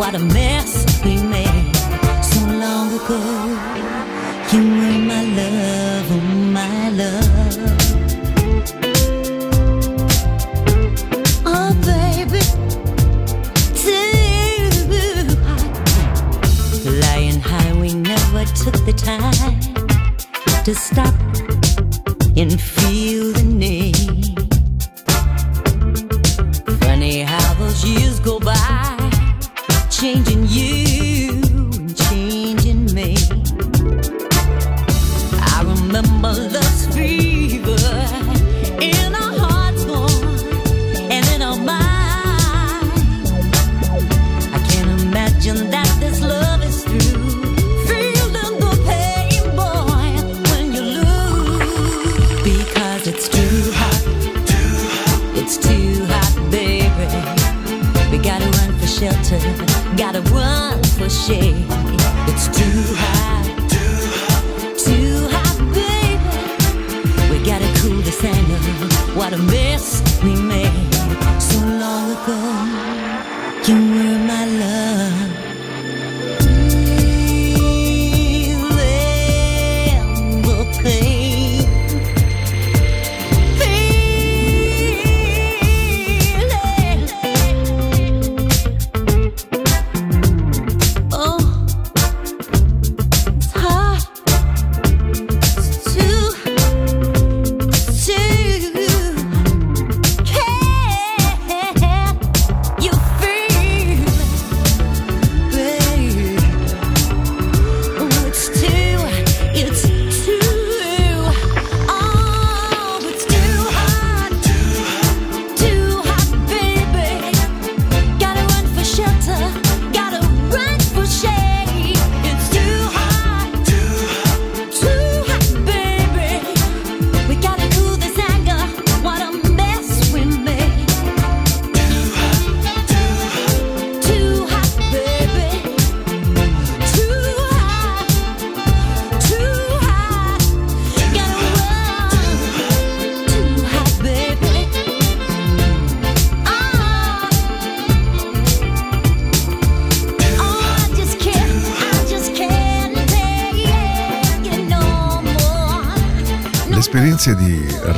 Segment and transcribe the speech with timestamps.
[0.00, 0.79] What a mess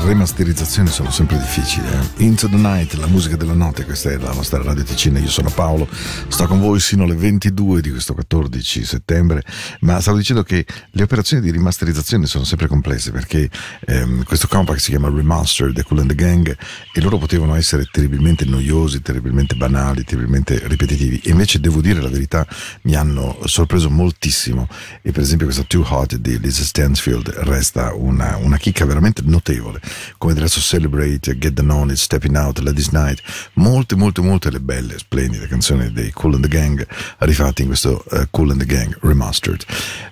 [0.02, 1.86] di remasterizzazione sono sempre difficili.
[1.86, 2.24] eh.
[2.24, 5.50] Into the Night, la musica della notte, questa è la nostra Radio Ticina, io sono
[5.50, 5.88] Paolo,
[6.28, 9.42] sto con voi sino alle 22 di questo 14 settembre,
[9.80, 13.48] ma stavo dicendo che le operazioni di rimasterizzazione sono sempre complesse perché
[13.86, 16.56] ehm, questo compact si chiama Remastered, The Cool and the Gang,
[16.92, 22.08] e loro potevano essere terribilmente noiosi, terribilmente banali, terribilmente ripetitivi, e invece devo dire la
[22.10, 22.46] verità,
[22.82, 24.68] mi hanno sorpreso moltissimo,
[25.02, 29.80] e per esempio questa Too Hot di Lisa Stansfield resta una, una chicca veramente notevole,
[30.18, 33.22] come resto Celebrate, Get the It, Stepping Out, Ladies Night,
[33.54, 36.86] molte molte molte le belle, splendide canzoni dei Cool and the Gang
[37.18, 39.64] rifatte in questo eh, Cool and the Gang Remastered.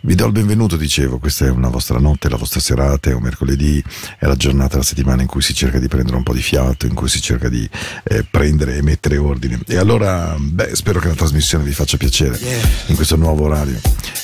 [0.03, 3.23] Vi do il benvenuto, dicevo, questa è una vostra notte, la vostra serata, è un
[3.23, 3.83] mercoledì,
[4.19, 6.87] è la giornata della settimana in cui si cerca di prendere un po' di fiato,
[6.87, 7.69] in cui si cerca di
[8.05, 9.61] eh, prendere e mettere ordine.
[9.67, 12.39] E allora, beh, spero che la trasmissione vi faccia piacere
[12.87, 13.81] in questo nuovo orario.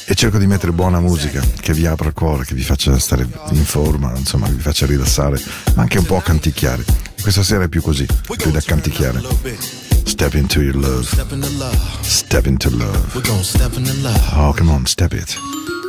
[0.09, 3.29] E cerco di mettere buona musica che vi apra il cuore, che vi faccia stare
[3.51, 5.41] in forma, insomma, che vi faccia rilassare,
[5.75, 6.85] anche un po' canticchiare.
[7.21, 8.07] Questa sera è più così,
[8.37, 9.21] più da canticchiare.
[10.05, 11.07] Step into your love.
[12.03, 13.21] Step into love.
[14.35, 15.37] Oh, come on, step it.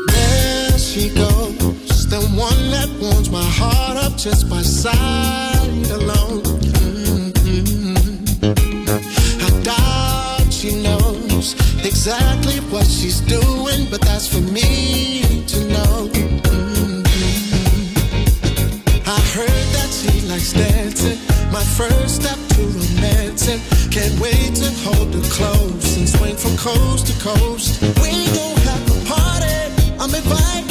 [0.07, 6.41] There she goes, the one that warms my heart up just by sight alone.
[6.43, 7.97] Mm-hmm.
[10.49, 11.53] She knows
[11.85, 14.76] exactly what she's doing, but that's for me
[20.37, 21.17] nights dancing,
[21.51, 23.59] my first step to romancing.
[23.89, 27.81] Can't wait to hold her close and swing from coast to coast.
[28.01, 29.97] We gon' have a party.
[29.99, 30.66] I'm invited.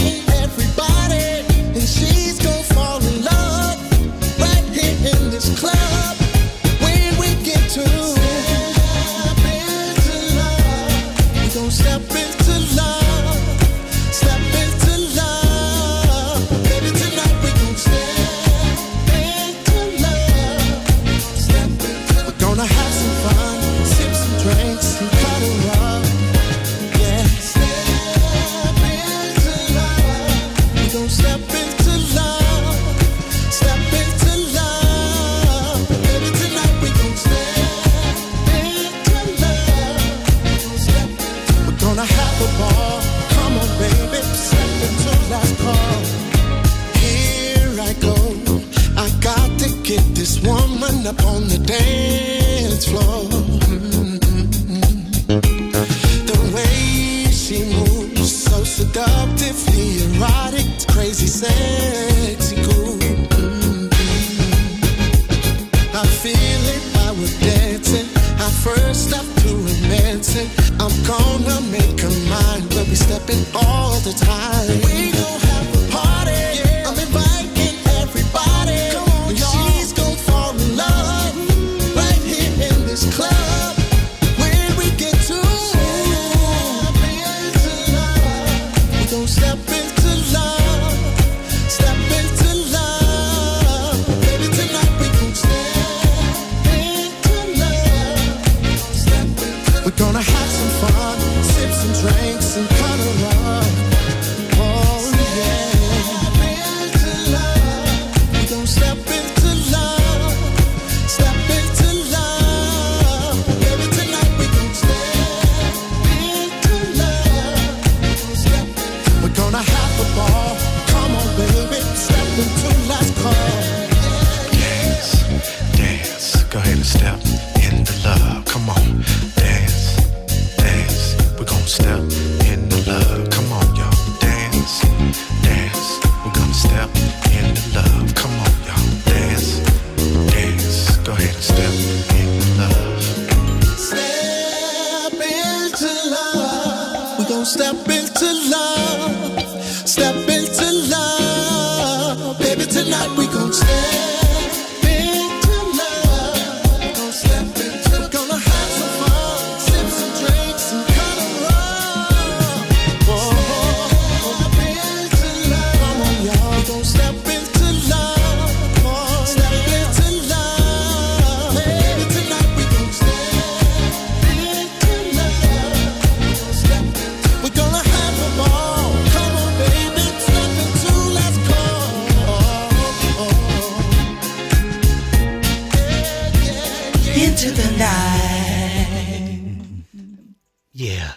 [190.79, 191.13] Yeah.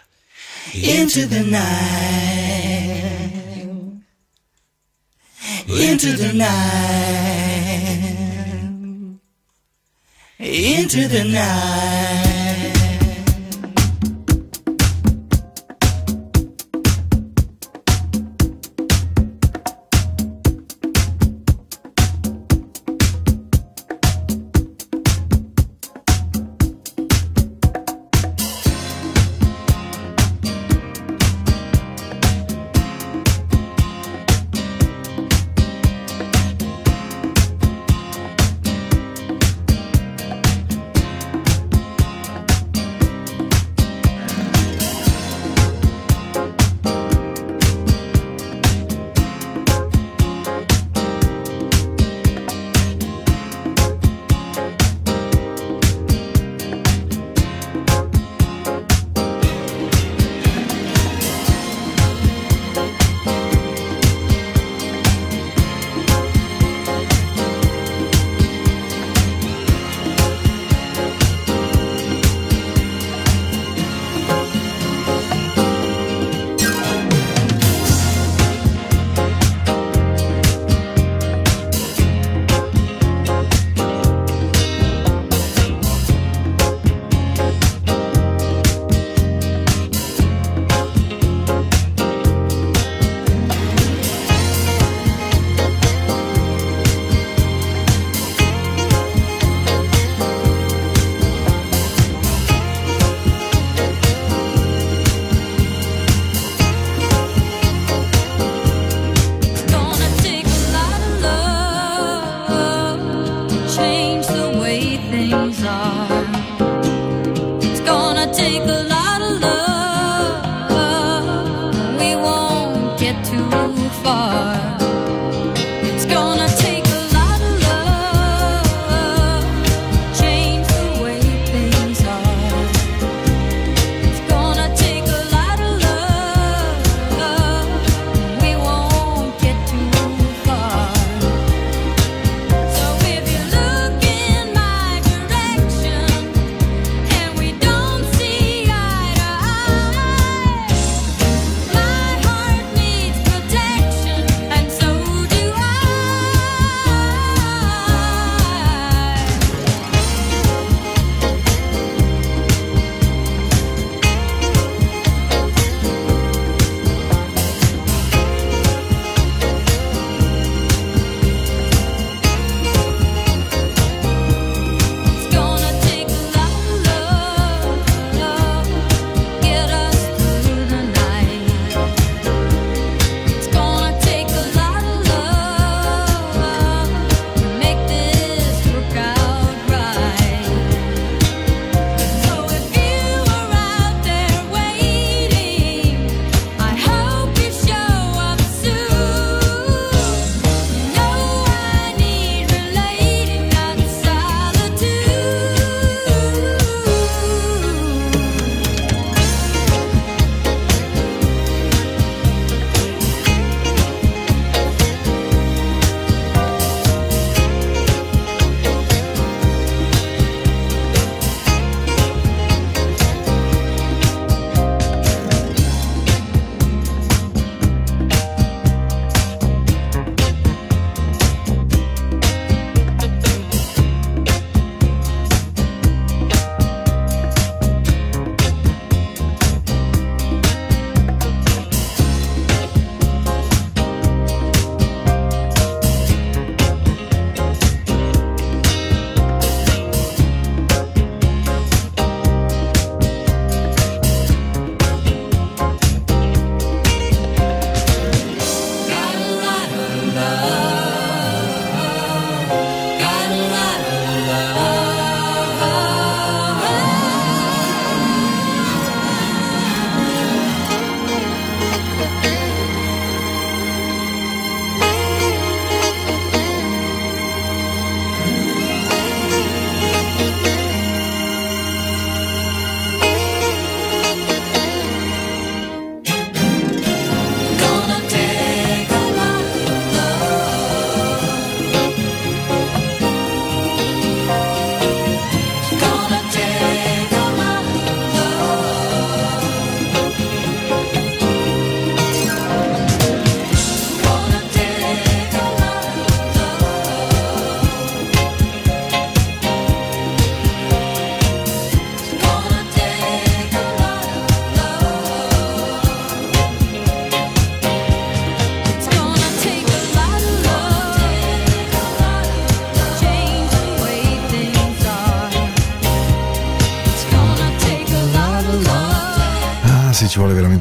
[0.73, 1.59] Into the night.
[5.67, 7.59] Into the night.
[10.39, 12.38] Into the night.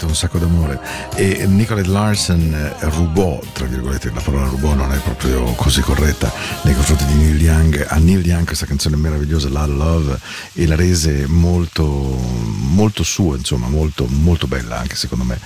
[0.08, 0.80] Un sacco d'amore.
[1.14, 6.32] E Nicolette Larson eh, rubò, tra virgolette, la parola rubò non è proprio così corretta
[6.62, 10.18] nei confronti di Neil Young, a Neil Young questa canzone meravigliosa, La Love,
[10.54, 15.38] e la rese molto, molto sua, insomma, molto, molto bella anche secondo me.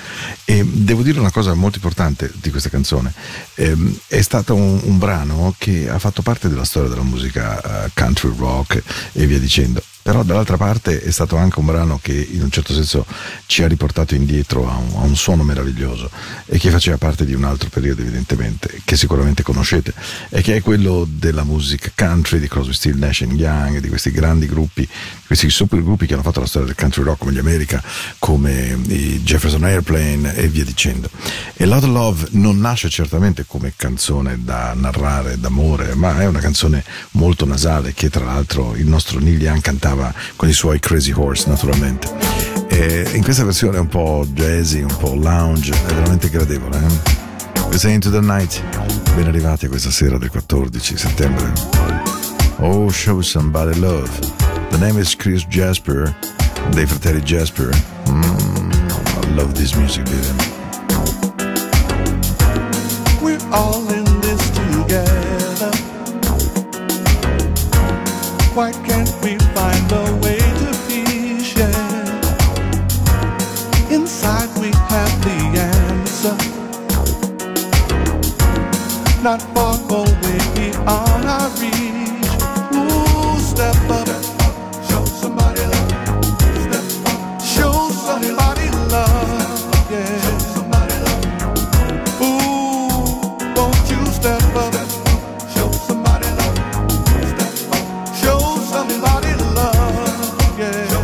[0.44, 3.12] E devo dire una cosa molto importante di questa canzone,
[3.62, 7.90] Ehm, è stato un, un brano che ha fatto parte della storia della musica eh,
[7.94, 12.42] country rock e via dicendo però dall'altra parte è stato anche un brano che in
[12.42, 13.06] un certo senso
[13.46, 16.10] ci ha riportato indietro a un, a un, suono meraviglioso
[16.46, 19.94] e che faceva parte di un altro periodo evidentemente che sicuramente conoscete
[20.28, 24.46] e che è quello della musica country di Crosby, Still, Nash Young di questi grandi
[24.46, 24.88] gruppi
[25.26, 27.82] questi super gruppi che hanno fatto la storia del country rock come gli America
[28.18, 31.08] come i Jefferson Airplane e via dicendo.
[31.54, 36.84] E Loud Love non nasce certamente come canzone da narrare d'amore ma è una canzone
[37.12, 41.12] molto nasale che tra l'altro il nostro Neil Young cantava cantava con i suoi Crazy
[41.12, 42.08] Horse naturalmente.
[42.68, 46.78] E in questa versione un po' jazzy, un po' lounge, è veramente gradevole.
[46.78, 47.60] Eh?
[47.60, 48.62] Questa è Into the Night,
[49.14, 51.52] ben arrivati a questa sera del 14 settembre.
[52.58, 54.10] Oh, show somebody love.
[54.70, 56.14] The name is Chris Jasper,
[56.70, 57.70] dei fratelli Jasper.
[58.08, 58.70] Mm,
[59.22, 60.50] I love this music, baby.
[63.20, 63.81] We're all
[79.22, 82.26] Not far away beyond our reach.
[82.74, 84.08] Ooh, step up,
[84.88, 86.24] show somebody love.
[86.58, 89.90] Step up, show somebody love.
[89.92, 90.60] Yeah.
[92.20, 93.20] Ooh,
[93.54, 94.74] won't you step up?
[95.54, 96.58] Show somebody love.
[97.30, 98.14] Step up.
[98.16, 98.40] Show
[98.72, 100.58] somebody love.
[100.58, 100.98] Yeah.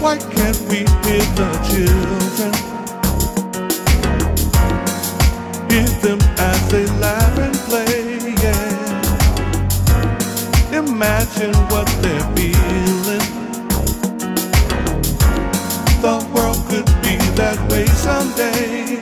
[0.00, 2.85] Why can't we hear the children?
[5.78, 8.16] As they laugh and play.
[8.42, 9.18] Yeah.
[10.78, 13.26] Imagine what they're feeling.
[16.00, 18.95] The world could be that way someday.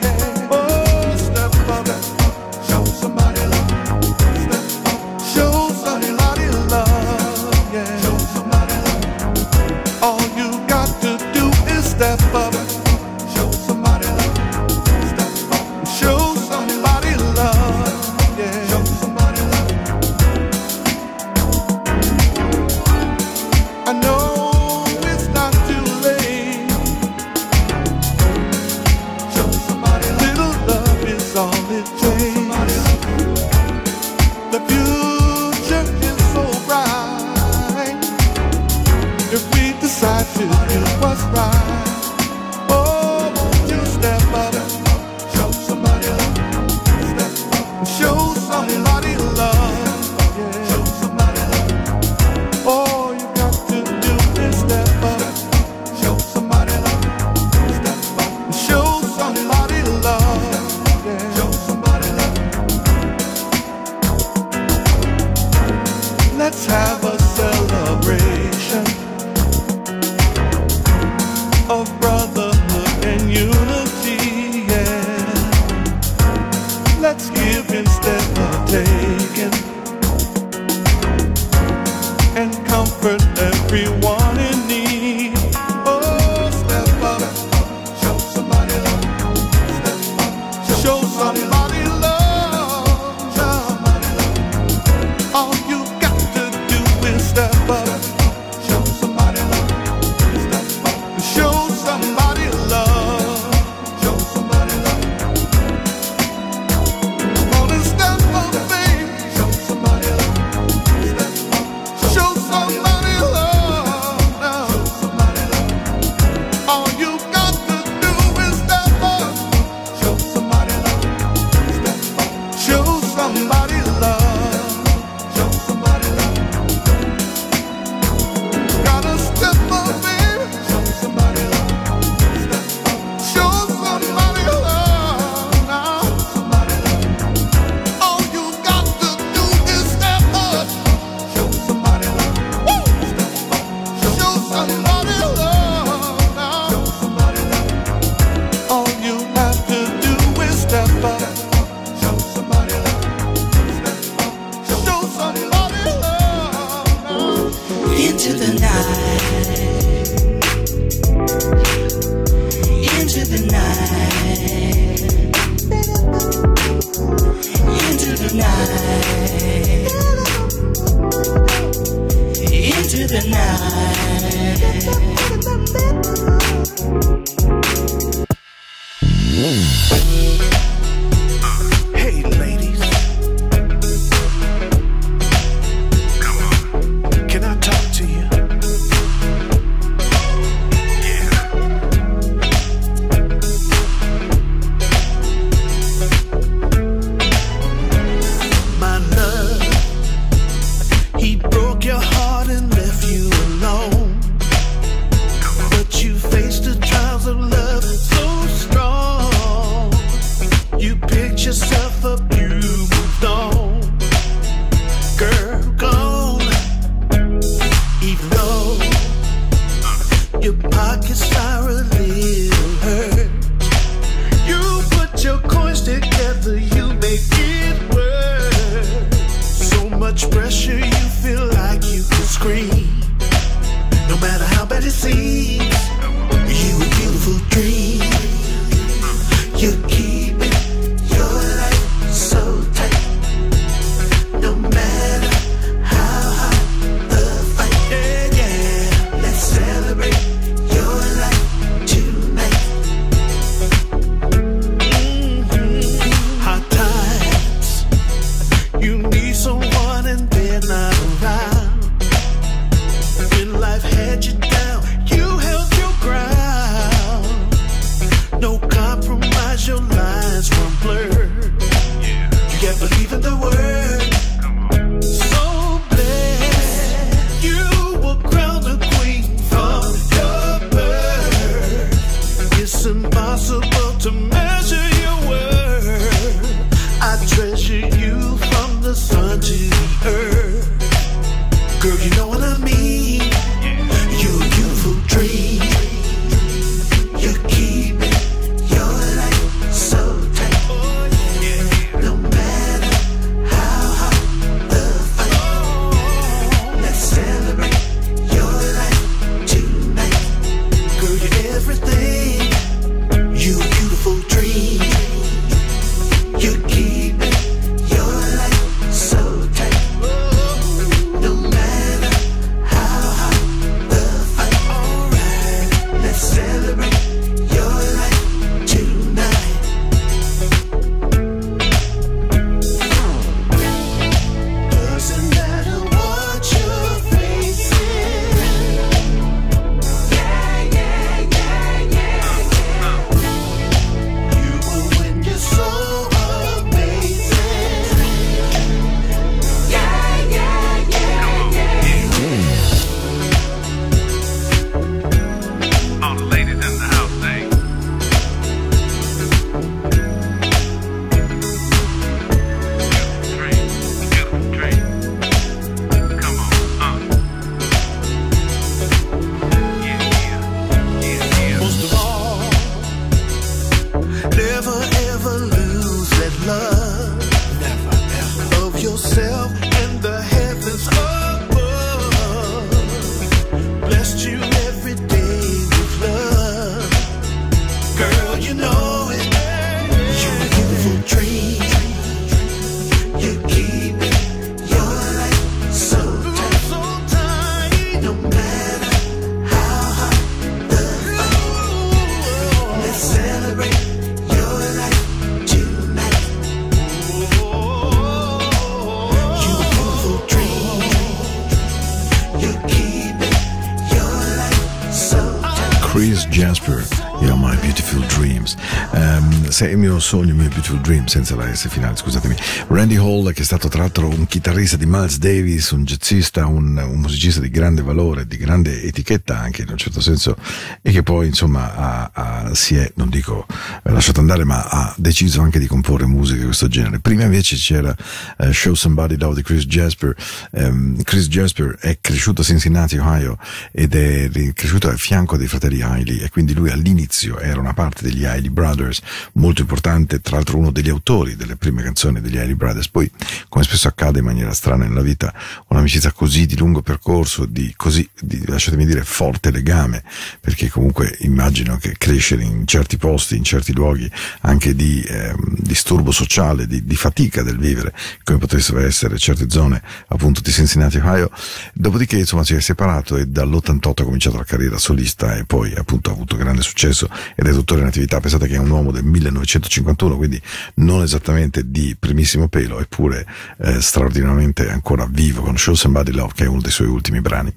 [419.65, 422.35] Ehm, sei il mio sogno, il mio Beautiful Dream, senza la S finale, scusatemi.
[422.67, 426.77] Randy Hall, che è stato tra l'altro un chitarrista di Miles Davis, un jazzista, un,
[426.77, 430.35] un musicista di grande valore, di grande etichetta anche in un certo senso,
[430.81, 433.45] e che poi insomma ha- ha- si è, non dico
[433.83, 436.99] eh, lasciato andare, ma ha deciso anche di comporre musica di questo genere.
[436.99, 437.95] Prima invece c'era
[438.37, 440.15] eh, Show Somebody Love di Chris Jasper.
[440.51, 443.37] Ehm, Chris Jasper è cresciuto a Cincinnati, Ohio,
[443.71, 448.03] ed è cresciuto a fianco dei fratelli Hailey, e quindi lui all'inizio era una parte
[448.03, 449.01] degli Hailey Brothers,
[449.33, 452.89] molto importante, tra l'altro uno degli autori delle prime canzoni degli Hailey Brothers.
[452.89, 453.09] Poi,
[453.49, 455.33] come spesso accade in maniera strana nella vita,
[455.67, 460.03] un'amicizia così di lungo percorso, di così, di, lasciatemi dire, forte legame,
[460.39, 461.95] perché comunque immagino che
[462.35, 464.09] crescere in certi posti, in certi luoghi,
[464.41, 467.93] anche di ehm, disturbo sociale, di, di fatica del vivere,
[468.23, 471.31] come potessero essere certe zone appunto di Cincinnati, Ohio.
[471.73, 476.09] Dopodiché, insomma, si è separato e dall'88 ha cominciato la carriera solista e poi appunto
[476.09, 478.19] ha avuto grande successo ed è tuttora in attività.
[478.19, 480.41] Pensate che è un uomo del 1951, quindi
[480.75, 483.25] non esattamente di primissimo pelo, eppure
[483.59, 487.53] eh, straordinariamente ancora vivo con Show Somebody Love, che è uno dei suoi ultimi brani.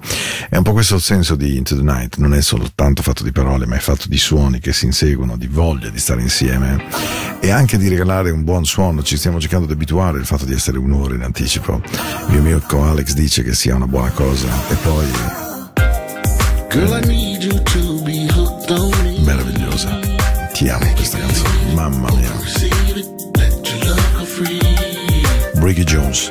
[0.48, 3.32] È un po' questo il senso di Into the Night, non è soltanto fatto di
[3.32, 6.84] parole, ma è fatto di suoni che si inseguono, di voglia di stare insieme
[7.40, 9.02] e anche di regalare un buon suono.
[9.02, 11.80] Ci stiamo cercando di abituare il fatto di essere un'ora in anticipo.
[12.28, 15.06] Il mio amico Alex dice che sia una buona cosa e poi
[19.24, 19.98] meravigliosa.
[20.52, 22.32] Ti amo questa canzone, mamma mia.
[25.54, 26.30] Bricky Jones.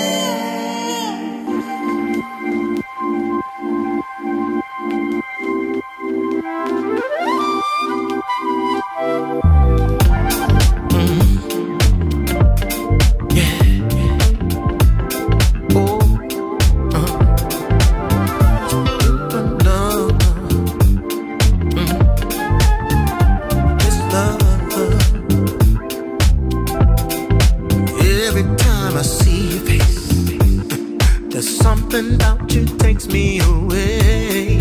[32.01, 34.57] About you takes me away.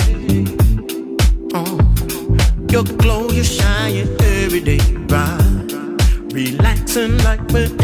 [1.55, 1.81] Oh,
[2.71, 5.73] your glow, shine every day bright.
[6.35, 7.80] Relaxing like we're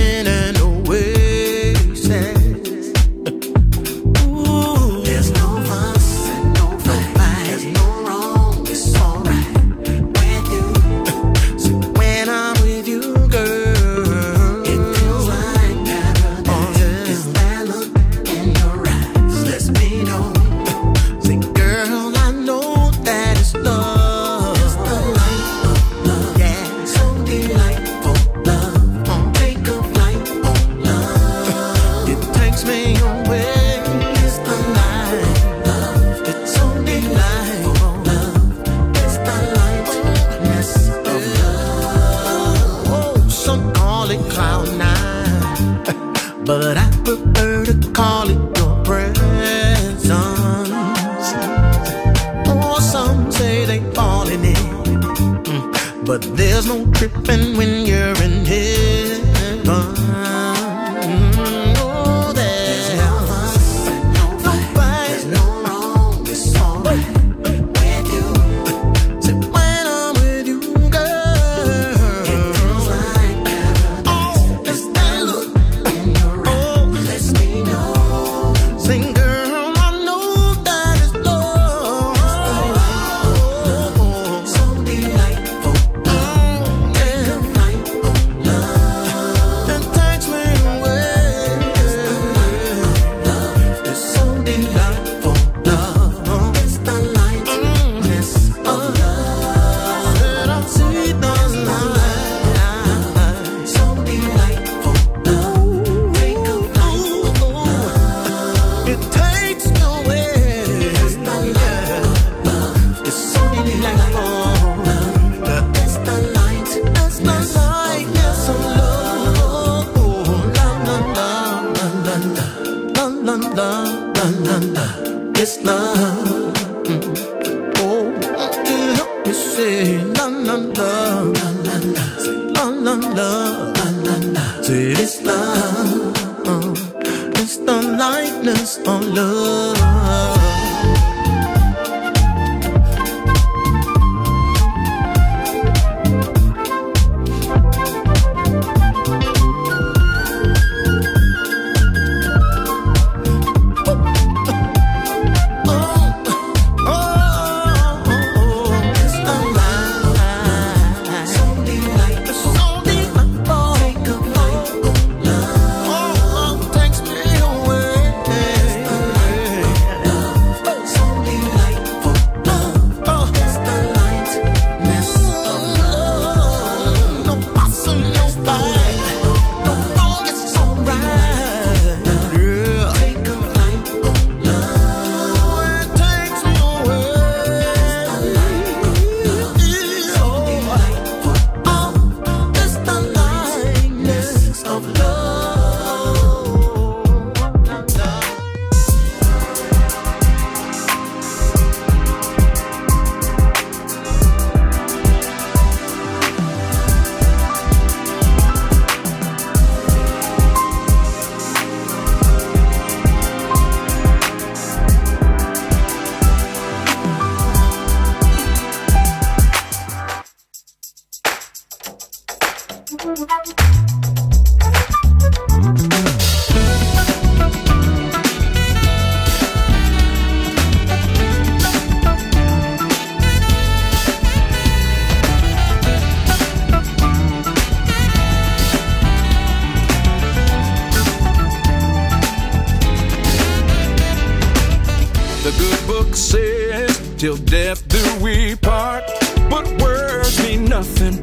[247.27, 249.03] till death do we part.
[249.51, 251.14] But words mean nothing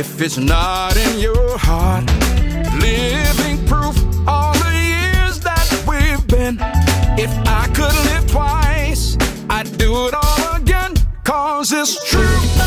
[0.00, 2.06] if it's not in your heart.
[2.80, 3.94] Living proof
[4.26, 6.56] all the years that we've been.
[7.24, 9.18] If I could live twice,
[9.50, 10.94] I'd do it all again,
[11.24, 12.59] cause it's true.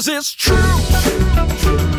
[0.00, 1.89] Cause it's true.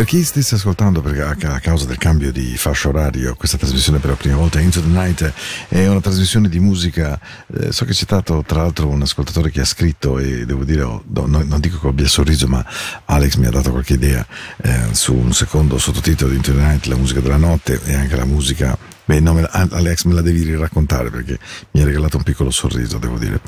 [0.00, 4.08] Per chi stesse ascoltando perché a, causa del cambio di fascia orario, questa trasmissione per
[4.08, 5.30] la prima volta Into the Night
[5.68, 7.20] è una trasmissione di musica.
[7.54, 10.80] eh, so che c'è stato tra l'altro un ascoltatore che ha scritto e devo dire,
[10.80, 12.64] oh, no- non dico che abbia sorriso, ma
[13.04, 14.26] Alex mi ha dato qualche idea
[14.62, 18.16] eh, su un secondo sottotitolo di Into the Night, la musica della notte e anche
[18.16, 18.89] la musica.
[19.10, 21.36] Beh, no, me la- Alex me la devi raccontare perché
[21.72, 23.40] mi ha regalato un piccolo sorriso, devo dire.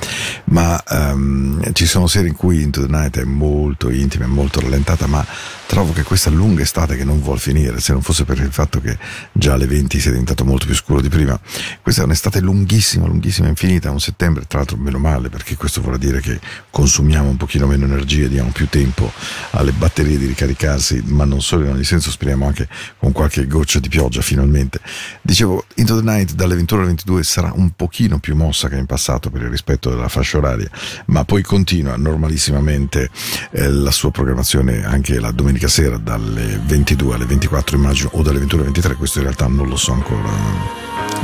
[0.47, 4.59] Ma ehm, ci sono sere in cui Into the Night è molto intima, è molto
[4.59, 5.25] rallentata, ma
[5.67, 8.81] trovo che questa lunga estate che non vuol finire, se non fosse per il fatto
[8.81, 8.99] che
[9.33, 11.39] già alle 20 sia diventato molto più scuro di prima,
[11.81, 15.97] questa è un'estate lunghissima, lunghissima, infinita, un settembre, tra l'altro meno male, perché questo vuol
[15.97, 16.41] dire che
[16.71, 19.13] consumiamo un pochino meno energia, diamo più tempo
[19.53, 23.79] alle batterie di ricaricarsi, ma non solo in ogni senso, speriamo anche con qualche goccia
[23.79, 24.81] di pioggia finalmente.
[25.23, 28.87] Dicevo, Into the Night dalle 21 alle 22 sarà un pochino più mossa che in
[28.87, 30.71] passato per il rispetto della fascia oraria,
[31.07, 33.11] ma poi continua normalissimamente
[33.51, 38.39] eh, la sua programmazione anche la domenica sera dalle 22 alle 24 immagino, o dalle
[38.39, 40.31] 21 alle 23, questo in realtà non lo so ancora.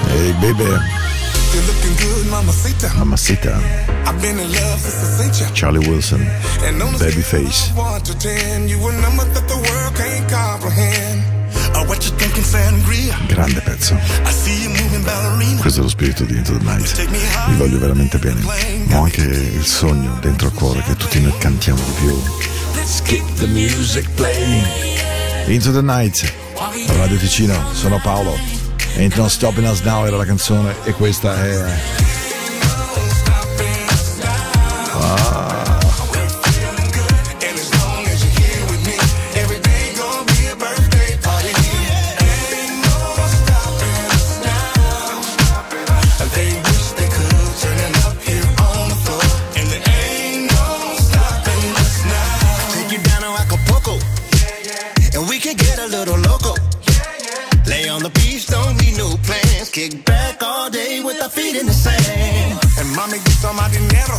[0.09, 0.35] Ehi
[1.67, 2.89] looking good, mamacita.
[5.53, 6.27] Charlie Wilson,
[6.99, 7.73] Babyface.
[13.27, 13.99] Grande pezzo.
[15.61, 17.09] Questo è lo spirito di Into the Night.
[17.51, 18.41] Vi voglio veramente bene.
[18.93, 22.23] Ho anche il sogno dentro il cuore che tutti noi cantiamo di più.
[25.47, 26.33] Into the Night,
[26.87, 28.37] Radio Ticino, sono Paolo.
[28.97, 32.07] Ain't no stopping us now era la canzone e questa è.
[35.01, 35.48] And
[63.49, 64.17] all my dinero.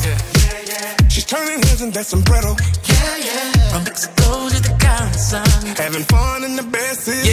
[1.08, 2.56] She's turning heads in that sombrero.
[2.90, 3.72] Yeah, yeah.
[3.72, 5.76] From Mexico to the Caribbean.
[5.78, 7.29] Having fun in the best is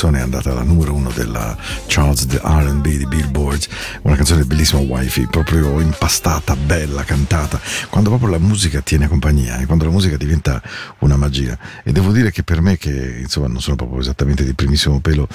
[0.00, 1.54] canzone è andata alla numero uno della
[1.86, 3.66] charts di R&B di Billboard,
[4.02, 9.66] una canzone bellissima wifi, proprio impastata, bella, cantata, quando proprio la musica tiene compagnia, e
[9.66, 10.62] quando la musica diventa
[11.00, 11.58] una magia.
[11.84, 15.28] E devo dire che per me che insomma non sono proprio esattamente di primissimo pelo,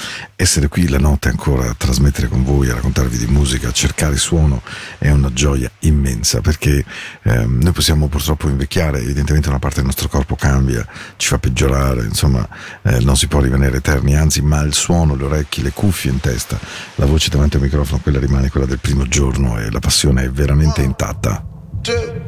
[0.45, 4.15] essere qui la notte ancora a trasmettere con voi, a raccontarvi di musica, a cercare
[4.15, 4.61] suono
[4.99, 6.85] è una gioia immensa perché
[7.23, 10.85] ehm, noi possiamo purtroppo invecchiare, evidentemente una parte del nostro corpo cambia,
[11.17, 12.47] ci fa peggiorare, insomma
[12.83, 16.19] eh, non si può rimanere eterni, anzi ma il suono, le orecchie, le cuffie in
[16.19, 16.59] testa,
[16.95, 20.29] la voce davanti al microfono, quella rimane quella del primo giorno e la passione è
[20.29, 21.43] veramente intatta.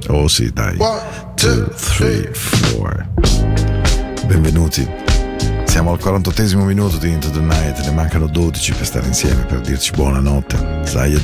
[0.08, 0.78] Oh sì, dai.
[1.36, 3.10] Two, three, four.
[4.26, 5.07] Benvenuti.
[5.78, 9.62] Siamo al 48 minuto di Into the Night, ne mancano 12 per stare insieme, per
[9.62, 10.56] dirci buonanotte.
[10.92, 11.24] How you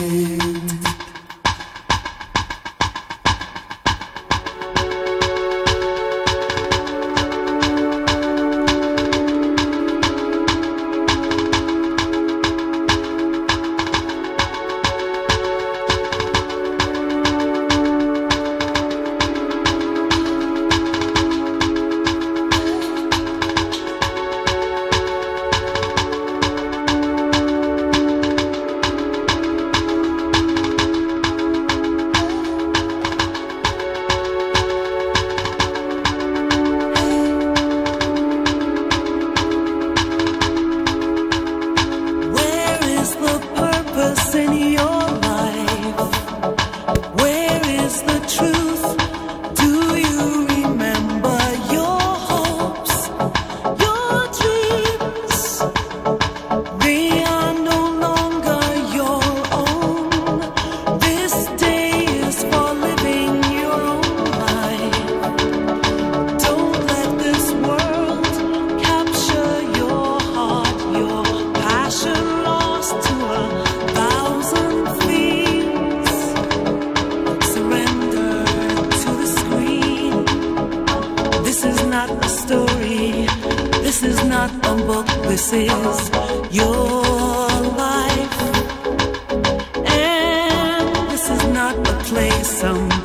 [92.11, 93.00] Play, some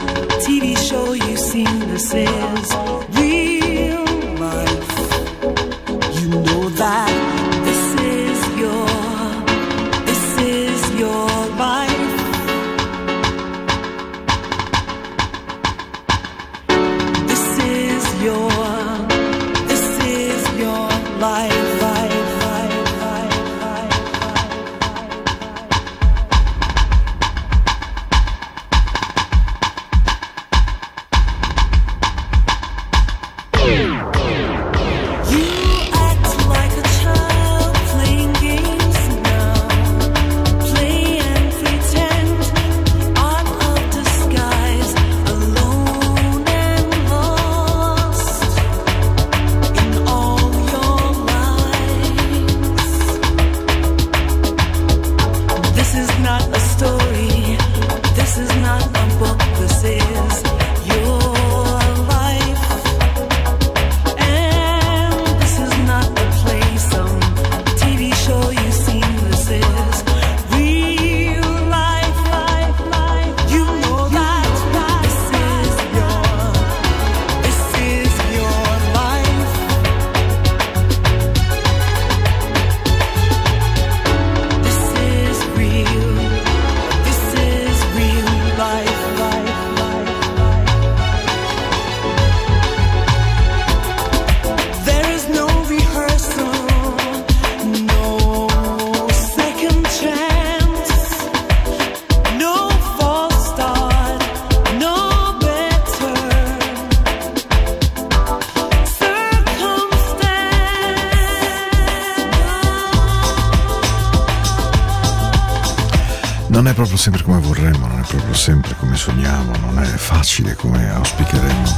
[116.57, 120.54] Non è proprio sempre come vorremmo, non è proprio sempre come sogniamo, non è facile
[120.54, 121.76] come auspicheremmo.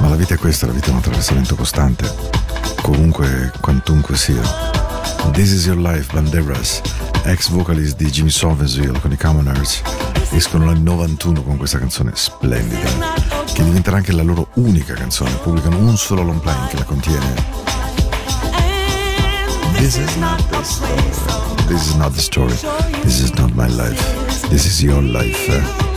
[0.00, 2.12] Ma la vita è questa, la vita è un attraversamento costante,
[2.82, 4.42] comunque, quantunque sia.
[5.30, 6.80] This is Your Life, Banderas,
[7.22, 9.82] ex vocalist di Jimmy Sovensville con i Commoners,
[10.30, 12.90] escono nel 91 con questa canzone splendida,
[13.44, 17.34] che diventerà anche la loro unica canzone, pubblicano un solo long play che la contiene.
[19.76, 21.43] This is not the story.
[21.68, 22.52] This is not the story.
[23.02, 24.00] This is not my life.
[24.50, 25.48] This is your life.
[25.48, 25.93] Vi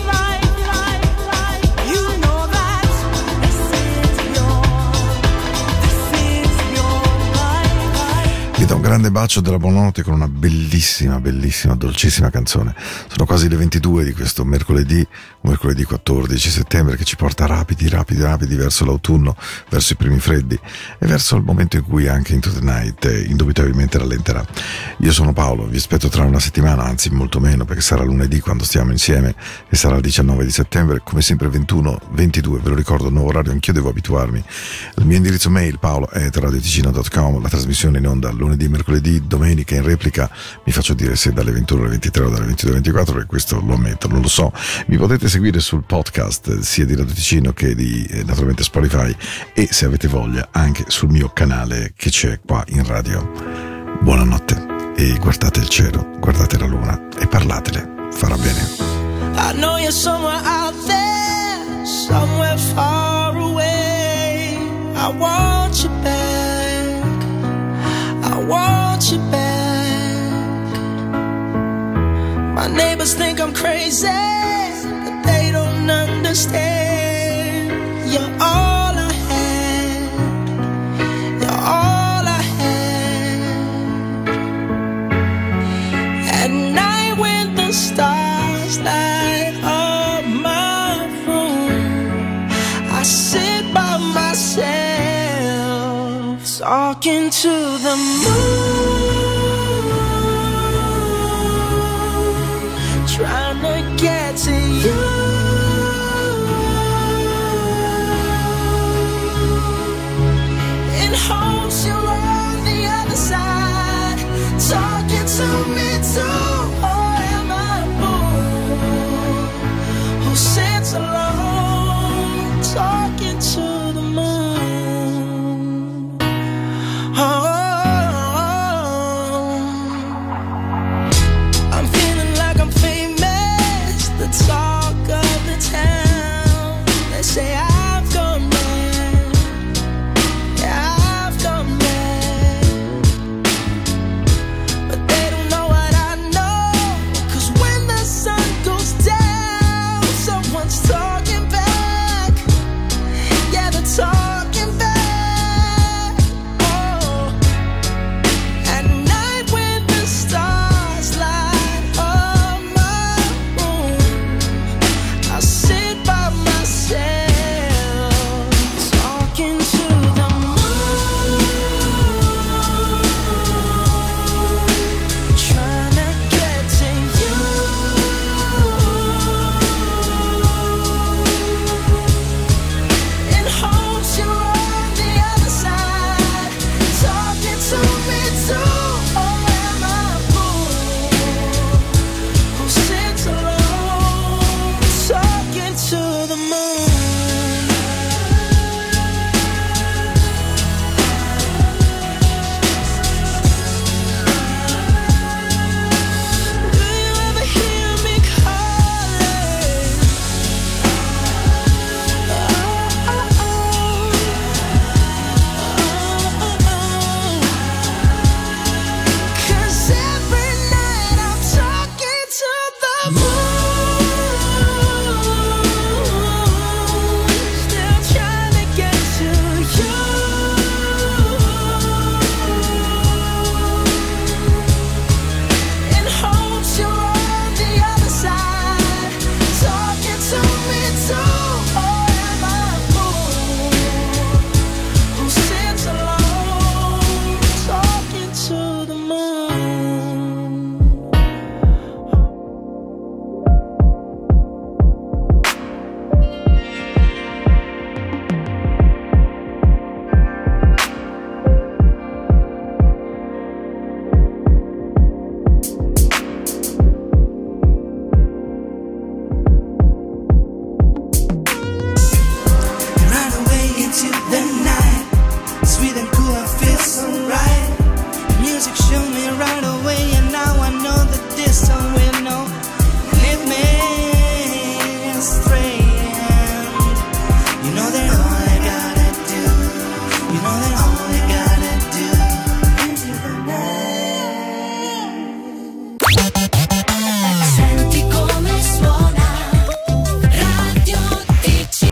[8.68, 12.76] do un grande bacio della buonanotte con una bellissima, bellissima, dolcissima canzone.
[13.08, 15.06] Sono quasi le 22 di questo mercoledì,
[15.42, 19.38] mercoledì 14 settembre, che ci porta rapidi, rapidi, rapidi verso l'autunno,
[19.70, 23.22] verso i primi freddi e verso il momento in cui anche Into the Night eh,
[23.22, 24.46] indubitabilmente rallenterà.
[24.98, 28.66] Io sono Paolo, vi aspetto tra una settimana, anzi molto meno, perché sarà lunedì quando
[28.66, 29.34] stiamo insieme
[29.70, 33.54] e sarà il 19 di settembre, come sempre 21, 22, ve lo ricordo, nuovo orario,
[33.54, 34.44] anch'io devo abituarmi.
[34.98, 40.30] Il mio indirizzo mail paolo.radioticino.com, la trasmissione in onda lunedì, mercoledì, domenica in replica,
[40.64, 43.62] mi faccio dire se dalle 21 alle 23 o dalle 22 alle 24, perché questo
[43.64, 44.52] lo ammetto, non lo so.
[44.88, 49.16] Mi potete seguire sul podcast eh, sia di Radio Ticino che di eh, naturalmente Spotify
[49.54, 53.32] e se avete voglia anche sul mio canale che c'è qua in radio.
[54.02, 58.96] Buonanotte e guardate il cielo, guardate la luna e parlatele, farà bene.
[59.40, 64.58] I know you're somewhere out there, somewhere far away.
[64.96, 66.17] I want you back.
[68.48, 70.32] Want you back.
[72.56, 77.72] My neighbors think I'm crazy, but they don't understand.
[78.10, 80.12] You're all I had.
[81.42, 84.30] You're all I had.
[86.42, 92.48] At night when the stars light up my room,
[92.94, 94.88] I sit by myself
[96.58, 97.77] talking to